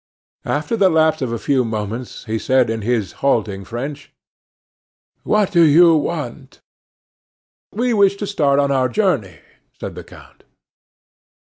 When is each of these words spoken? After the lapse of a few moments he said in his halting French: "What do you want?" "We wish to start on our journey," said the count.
After 0.45 0.75
the 0.75 0.89
lapse 0.89 1.21
of 1.21 1.31
a 1.31 1.37
few 1.37 1.63
moments 1.63 2.25
he 2.25 2.39
said 2.39 2.71
in 2.71 2.81
his 2.81 3.11
halting 3.21 3.65
French: 3.65 4.11
"What 5.21 5.51
do 5.51 5.61
you 5.61 5.95
want?" 5.95 6.59
"We 7.71 7.93
wish 7.93 8.15
to 8.15 8.25
start 8.25 8.57
on 8.57 8.71
our 8.71 8.89
journey," 8.89 9.37
said 9.79 9.93
the 9.93 10.03
count. 10.03 10.43